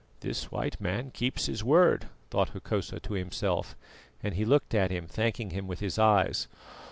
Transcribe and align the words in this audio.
"This 0.21 0.51
white 0.51 0.81
man 0.81 1.11
keeps 1.11 1.45
his 1.45 1.63
word," 1.63 2.07
thought 2.31 2.49
Hokosa 2.49 2.99
to 3.01 3.13
himself, 3.13 3.75
and 4.23 4.33
he 4.33 4.45
looked 4.45 4.73
at 4.73 4.89
him 4.89 5.05
thanking 5.05 5.51
him 5.51 5.67
with 5.67 5.79
his 5.79 5.99
eyes. 5.99 6.47